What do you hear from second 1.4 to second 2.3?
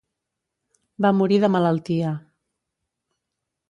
de malaltia.